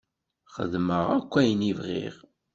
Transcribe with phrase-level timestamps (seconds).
[0.53, 2.15] Xedmeɣ akk ayen i bɣiɣ.